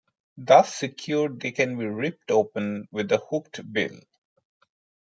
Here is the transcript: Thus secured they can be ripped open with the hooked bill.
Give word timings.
Thus 0.39 0.73
secured 0.73 1.41
they 1.41 1.51
can 1.51 1.77
be 1.77 1.85
ripped 1.85 2.31
open 2.31 2.87
with 2.91 3.07
the 3.09 3.19
hooked 3.19 3.71
bill. 3.71 3.99